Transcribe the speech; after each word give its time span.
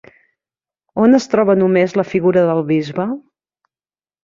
On 1.03 1.17
es 1.17 1.29
troba 1.33 1.57
només 1.65 1.95
la 2.01 2.07
figura 2.15 2.45
del 2.51 2.65
bisbe? 2.73 3.09